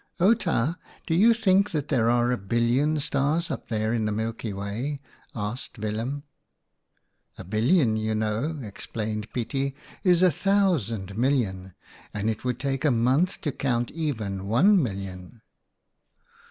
[0.19, 4.99] "Outa, do you think there are a billion stars up there in the Milky Way?"
[5.35, 6.23] asked Willem.
[7.35, 11.73] 4< A billion, you know," explained Pietie, 64 OUTA KAREL'S STORIES "is a thousand million,
[12.15, 15.43] and it would take months to count even one million."